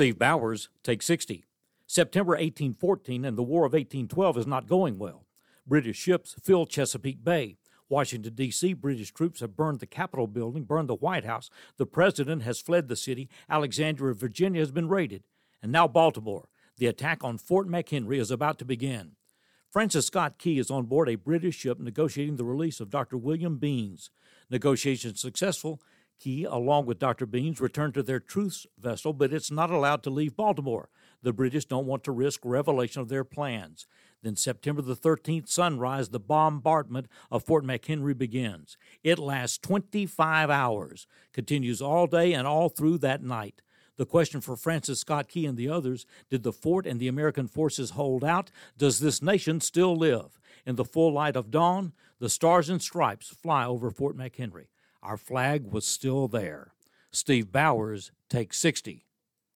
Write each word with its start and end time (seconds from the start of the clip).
Steve 0.00 0.18
Bowers 0.18 0.70
takes 0.82 1.04
60. 1.04 1.44
September 1.86 2.30
1814 2.30 3.22
and 3.22 3.36
the 3.36 3.42
War 3.42 3.66
of 3.66 3.74
1812 3.74 4.38
is 4.38 4.46
not 4.46 4.66
going 4.66 4.98
well. 4.98 5.26
British 5.66 5.98
ships 5.98 6.34
fill 6.42 6.64
Chesapeake 6.64 7.22
Bay. 7.22 7.58
Washington, 7.90 8.32
D.C., 8.34 8.72
British 8.72 9.12
troops 9.12 9.40
have 9.40 9.58
burned 9.58 9.80
the 9.80 9.86
Capitol 9.86 10.26
building, 10.26 10.64
burned 10.64 10.88
the 10.88 10.94
White 10.94 11.26
House. 11.26 11.50
The 11.76 11.84
president 11.84 12.44
has 12.44 12.62
fled 12.62 12.88
the 12.88 12.96
city. 12.96 13.28
Alexandria, 13.50 14.14
Virginia 14.14 14.62
has 14.62 14.70
been 14.70 14.88
raided. 14.88 15.22
And 15.62 15.70
now 15.70 15.86
Baltimore. 15.86 16.48
The 16.78 16.86
attack 16.86 17.22
on 17.22 17.36
Fort 17.36 17.68
McHenry 17.68 18.18
is 18.18 18.30
about 18.30 18.58
to 18.60 18.64
begin. 18.64 19.16
Francis 19.70 20.06
Scott 20.06 20.38
Key 20.38 20.58
is 20.58 20.70
on 20.70 20.86
board 20.86 21.10
a 21.10 21.16
British 21.16 21.56
ship 21.56 21.78
negotiating 21.78 22.36
the 22.36 22.44
release 22.44 22.80
of 22.80 22.88
Dr. 22.88 23.18
William 23.18 23.58
Beanes. 23.58 24.08
Negotiations 24.48 25.20
successful, 25.20 25.78
Key, 26.20 26.44
along 26.44 26.86
with 26.86 26.98
Dr. 26.98 27.26
Beanes, 27.26 27.60
return 27.60 27.92
to 27.92 28.02
their 28.02 28.20
truce 28.20 28.66
vessel, 28.78 29.12
but 29.12 29.32
it's 29.32 29.50
not 29.50 29.70
allowed 29.70 30.02
to 30.04 30.10
leave 30.10 30.36
Baltimore. 30.36 30.90
The 31.22 31.32
British 31.32 31.64
don't 31.64 31.86
want 31.86 32.04
to 32.04 32.12
risk 32.12 32.40
revelation 32.44 33.02
of 33.02 33.08
their 33.08 33.24
plans. 33.24 33.86
Then 34.22 34.36
September 34.36 34.82
the 34.82 34.94
13th, 34.94 35.48
sunrise, 35.48 36.10
the 36.10 36.20
bombardment 36.20 37.08
of 37.30 37.44
Fort 37.44 37.64
McHenry 37.64 38.16
begins. 38.16 38.76
It 39.02 39.18
lasts 39.18 39.58
25 39.58 40.50
hours, 40.50 41.06
continues 41.32 41.80
all 41.80 42.06
day 42.06 42.34
and 42.34 42.46
all 42.46 42.68
through 42.68 42.98
that 42.98 43.22
night. 43.22 43.62
The 43.96 44.06
question 44.06 44.40
for 44.40 44.56
Francis 44.56 45.00
Scott 45.00 45.28
Key 45.28 45.46
and 45.46 45.58
the 45.58 45.68
others 45.68 46.06
did 46.30 46.42
the 46.42 46.52
fort 46.52 46.86
and 46.86 47.00
the 47.00 47.08
American 47.08 47.48
forces 47.48 47.90
hold 47.90 48.24
out? 48.24 48.50
Does 48.78 49.00
this 49.00 49.20
nation 49.20 49.60
still 49.60 49.96
live? 49.96 50.38
In 50.64 50.76
the 50.76 50.84
full 50.84 51.12
light 51.12 51.36
of 51.36 51.50
dawn, 51.50 51.92
the 52.18 52.30
stars 52.30 52.70
and 52.70 52.80
stripes 52.80 53.28
fly 53.28 53.64
over 53.66 53.90
Fort 53.90 54.16
McHenry. 54.16 54.66
Our 55.02 55.16
flag 55.16 55.72
was 55.72 55.86
still 55.86 56.28
there. 56.28 56.72
Steve 57.10 57.50
Bowers 57.50 58.12
takes 58.28 58.58
60. 58.58 59.06